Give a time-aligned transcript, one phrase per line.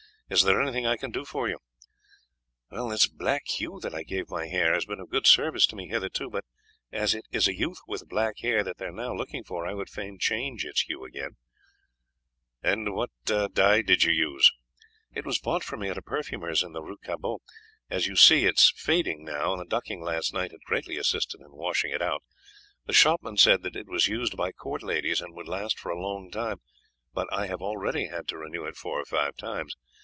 [0.33, 1.57] Is there anything I can do for you?"
[2.71, 5.89] "This black hue that I gave my hair has been of good service to me
[5.89, 6.45] hitherto, but
[6.89, 9.73] as it is a youth with black hair that they are now looking for, I
[9.73, 11.35] would fain change its hue again."
[12.63, 14.53] "What dye did you use?"
[15.13, 17.41] "It was bought for me at a perfumer's in the Rue Cabot.
[17.89, 21.39] As you see, it is fading now, and the ducking last night has greatly assisted
[21.39, 22.23] to wash it out.
[22.85, 25.99] The shopman said that it was used by court ladies and would last for a
[26.01, 26.61] long time,
[27.13, 29.75] but I have already had to renew it four or five times.